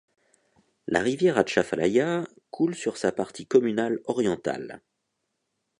La 0.87 1.01
rivière 1.01 1.37
Atchafalaya 1.37 2.23
coule 2.49 2.73
sur 2.73 2.97
sa 2.97 3.11
partie 3.11 3.45
communale 3.45 3.99
orientale. 4.05 4.81